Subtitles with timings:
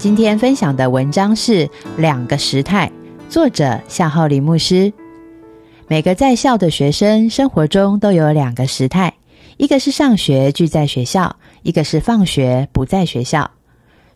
[0.00, 1.68] 今天分享的文章是
[1.98, 2.90] 两个时态，
[3.28, 4.90] 作者夏浩林牧师。
[5.88, 9.12] 每个在校的学生生活中都有两个时态，
[9.58, 13.50] 一个是上学聚在学校，一个是放学不在学校。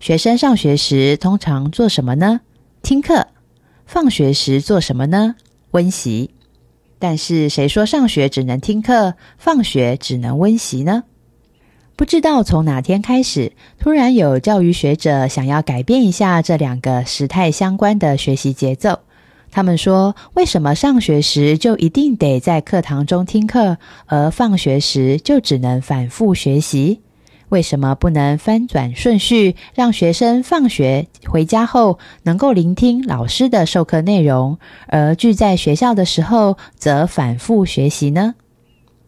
[0.00, 2.40] 学生上学时通常做什么呢？
[2.82, 3.26] 听课。
[3.84, 5.34] 放学时做什么呢？
[5.72, 6.30] 温习。
[6.98, 11.04] 但是谁说上学只能听课，放学只能温习呢？
[11.96, 18.98] 不知道从哪天开始，突然有教育学者想要改变一下这两个时态相关的学习节奏。
[19.52, 27.00] 他们说：为什么上学时就一定得在课堂中听课，而放学时就只能反复学习？
[27.50, 38.34] 为什么不能翻转顺序，让学生放学回家后能够聆听老师的授课内容，而聚在学校的时候则反复学习呢？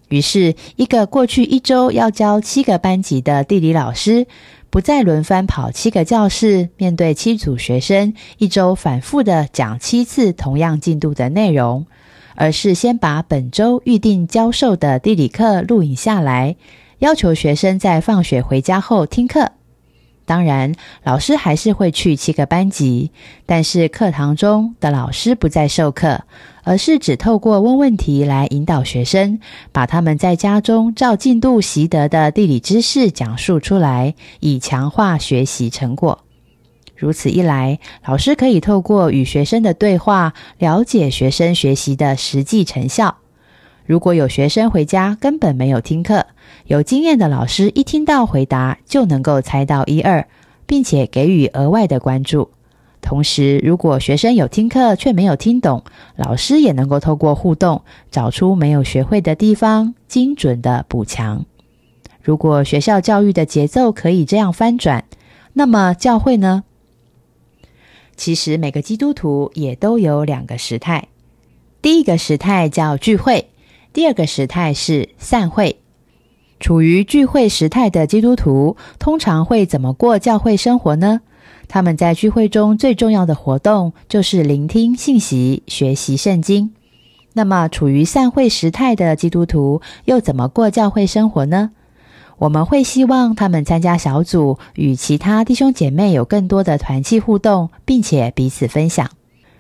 [0.09, 4.27] 于是，一个过去一周要教七个班级的地理老师，
[4.71, 11.87] 不再轮番跑七个教室，面对七组学生，一周反复的讲七次同样进度的内容，
[12.37, 16.55] 而是先把本周预定教授的地理课录影下来，
[17.01, 19.53] 要求学生在放学回家后听课。
[20.27, 20.75] 当然，
[21.05, 23.13] 老师还是会去七个班级，
[23.47, 26.25] 但是课堂中的老师不再授课，
[26.65, 29.39] 而是只透过问问题来引导学生，
[29.71, 36.25] 把他们在家中照进度习得的地理知识讲述出来，以强化学习成果。
[36.97, 43.19] 如此一来，老师可以透过与学生的对话，了解学生学习的实际成效。
[43.87, 46.27] 如果有学生回家根本没有听课，
[46.67, 50.27] 有经验的老师一听到回答就能够猜到一二，
[50.67, 52.51] 并且给予额外的关注。
[53.01, 55.85] 同时，如果学生有听课却没有听懂，
[56.17, 61.47] 老师也能够透过互动找出没有学会的地方，精准的补强。
[62.21, 65.05] 如果学校教育的节奏可以这样翻转，
[65.53, 66.65] 那么教会呢？
[68.17, 71.07] 其实每个基督徒也都有两个时态，
[71.81, 73.51] 第一个时态叫聚会。
[73.97, 75.81] 第二个时态是散会。
[76.61, 81.23] 处于聚会时态的基督徒通常会怎么过教会生活呢？
[81.67, 86.75] 他们在聚会中最重要的活动就是聆听信息、学习圣经。
[87.33, 91.71] 那么，处于散会时态的基督徒又怎么过教会生活呢？
[92.37, 99.09] 我们会希望他们参加小组，与其他弟兄姐妹有更多的团契互动，并且彼此分享。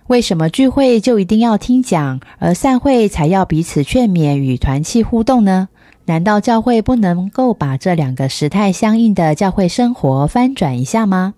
[0.08, 5.68] 为什么聚会就一定要听讲，而散会才要彼此劝勉与团契互动呢？
[6.04, 11.34] 难道教会不能够把这两个时态相应的教会生活翻转一下吗？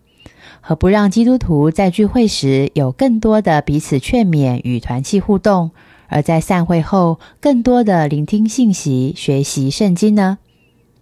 [0.61, 5.71] 何不让基督徒在聚会时有更多的彼此劝勉与团契互动，
[6.09, 10.37] 而在散会后更多的聆听信息、学习圣经呢？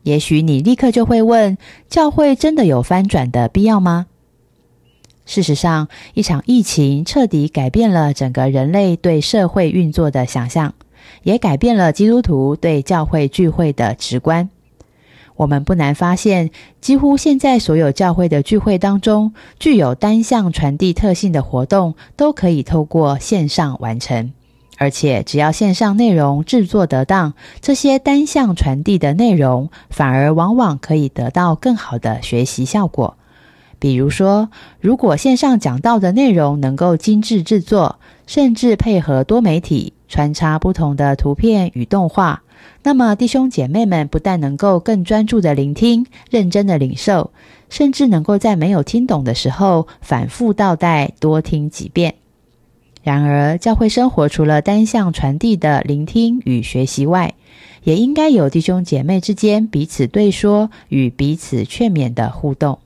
[0.05, 4.07] 也许你立刻就会问：教会真的有翻转的必要吗？
[5.37, 10.73] 事实上，一场疫情彻底改变了整个人类对社会运作的想象，
[11.25, 14.49] 也改变了基督徒对教会聚会的直观。
[15.37, 16.49] 我们不难发现，
[16.81, 24.33] 几乎现在所有教会的聚会当中，具有单向传递特性的活动，都可以透过线上完成。
[24.79, 33.19] 而且，只要线上内容制作得当，这些单向传递的内容，反而往往可以得到更好的学习效果。
[33.79, 34.49] 比如说，
[34.81, 42.43] 如果线上讲到的内容能够精致制作，甚至配合多媒体穿插不同的图片与动画，
[42.83, 47.33] 那么弟兄姐妹们不但能够更专注的聆听、认真的领受，
[47.69, 52.15] 甚至能够在没有听懂的时候反复倒带多听几遍。
[53.03, 57.35] 然而，教会生活除了单向传递的聆听与学习外，
[57.85, 62.81] 也应该有弟兄姐妹之间彼此对说与彼此劝勉的互动。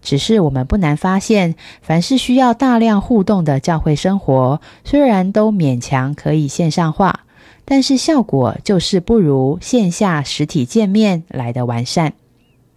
[0.00, 7.20] 只是我们不难发现，凡是需要大量互动的教会生活，虽然都勉强可以线上化，
[7.64, 12.14] 但是效果就是不如线下实体见面来的完善。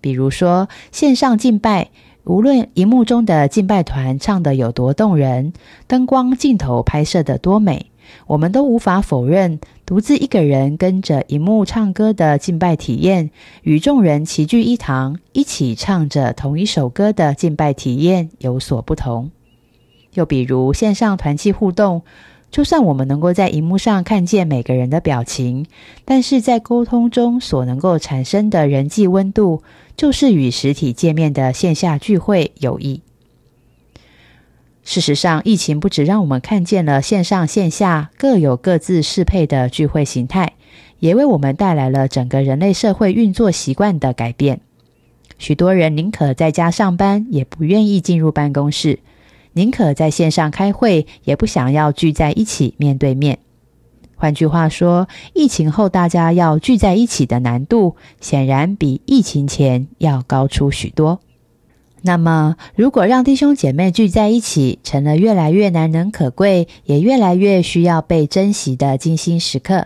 [0.01, 1.89] 比如说线上敬拜，
[2.23, 5.53] 无论荧幕中的敬拜团唱的有多动人，
[5.87, 7.91] 灯光镜头拍摄的多美，
[8.27, 9.59] 我们都无法否认。
[9.91, 13.29] 独自一个人跟着荧幕唱歌的敬拜体验，
[13.63, 19.31] 与众人齐聚一堂，一起唱着同一首歌的敬拜体验有所不同。
[20.13, 22.03] 又比如线上团契互动，
[22.49, 25.65] 就算我们能够在荧幕上看见每个人的表情，
[26.05, 29.61] 但是在沟通中所能够产生的人际温度，
[29.97, 33.01] 就是与实体见面的线下聚会有异。
[34.83, 40.53] 事实上，疫情不止让我们看见了线上线下各有各自适配的聚会形态，
[40.99, 44.61] 也为我们带来了整个人类社会运作习惯的改变。
[45.37, 48.99] 许多人宁可在家上班，也不愿意进入办公室；
[49.53, 53.39] 宁可在线上开会，也不想要聚在一起面对面。
[54.15, 61.21] 换句话说，疫情后大家要聚在一起的难度，显然比疫情前要高出许多。
[62.03, 69.85] 那么，如果让弟兄姐妹聚在一起成了越来越难能可贵，也越来越需要被珍惜的精心时刻，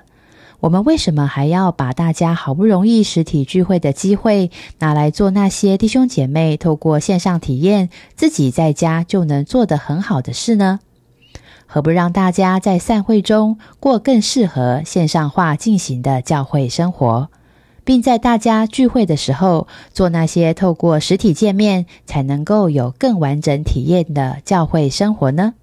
[0.62, 10.80] 我们为什么还要把大家好不容易实体聚会的机会拿来做那些弟兄姐妹透过线上体验自己在家就能做得很好的事呢？
[11.68, 17.30] 何不让大家在散会中过更适合线上化进行的教会生活？
[17.86, 25.54] 并在大家聚会的时候，做那些透过实体见面才能够有更完整体验的教会生活呢？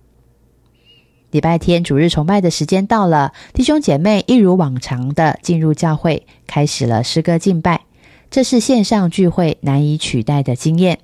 [1.30, 7.82] 礼拜天主日崇拜的时间到了，弟兄姐妹一如往常的进入教会，开始了诗歌敬拜。
[8.30, 11.00] 这是线上聚会难以取代的经验。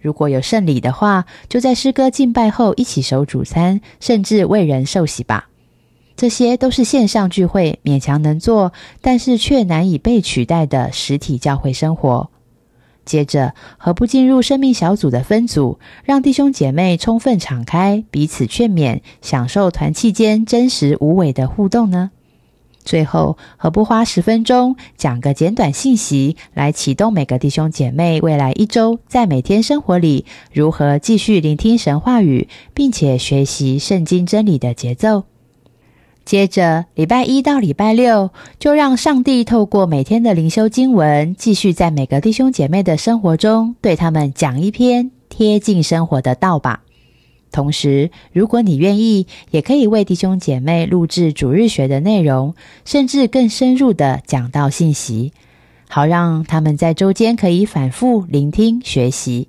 [0.00, 5.48] 如果有圣礼的话，就在诗歌敬拜后一起守主餐，甚至为人受洗吧。
[6.16, 12.30] 这些都是线上聚会勉强能做，但是却难以被取代的实体教会生活。
[13.04, 22.12] 接着，何不进入生命小组的分组，让弟兄姐妹充分敞开，彼此劝勉，享受团契间真实无伪的互动呢？
[22.84, 35.24] 最后，何不花十分钟讲个简短信息，来启动每个弟兄姐妹未来一周在每天生活里如何继续聆听神话语，并且学习圣经真理的节奏？
[36.24, 46.82] 接着，礼拜一到礼拜六，就让上帝透过每天的灵修经文，继续在每个弟兄姐妹的生活中，对他们讲一篇贴近生活的道吧。
[47.50, 52.54] 同时，如果你愿意，也可以为弟兄姐妹录制主日学的内容，
[52.84, 55.32] 甚至更深入的讲道信息，
[55.88, 59.48] 好让他们在周间可以反复聆听学习。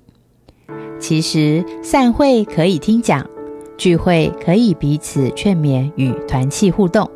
[1.00, 3.33] 其实，散会可以听讲。
[3.76, 7.10] 聚会可以彼此劝勉与团契互动，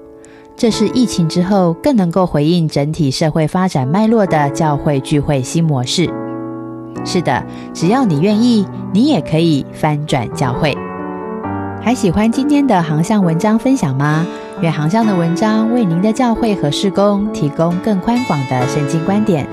[0.57, 6.11] 这是疫情之后更能够回应整体社会发展脉络的教会聚会新模式。
[7.05, 10.77] 是的，只要你愿意，你也可以翻转教会。
[11.81, 14.27] 还喜欢今天的航向文章分享吗？
[14.61, 19.47] 愿航向的文章为您的教会和事工提供更宽广的圣经观点。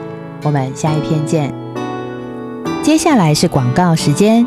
[0.44, 1.54] 我们下一篇见。
[2.82, 4.46] 接下来是广告时间。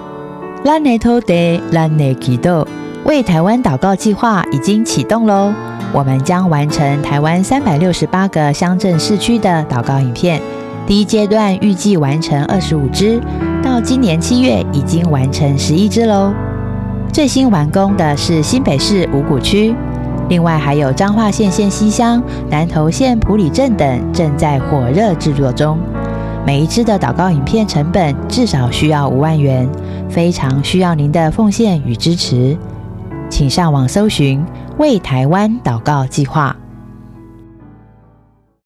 [0.65, 1.35] 拉内托德
[1.71, 2.67] 拉内基多
[3.05, 5.53] 为台湾祷告计划已经启动喽！
[5.93, 10.43] 我们将完成台湾三百六十八个乡镇市区的祷告影片，
[10.85, 13.21] 第一阶段预计完成二十五支，
[13.63, 16.35] 到今年七月已经完成十一支喽。
[17.13, 19.75] 最新完工的是新北市五股区，
[20.29, 25.79] 另外还有彰化县县西乡、南投县埔里镇等正在火热制作中。
[26.45, 29.69] 每一支的祷告影片成本至少需要五万元，
[30.11, 32.57] 非常需要您的奉献与支持，
[33.31, 34.45] 请上网搜寻
[34.79, 36.57] “为台湾祷告计划”。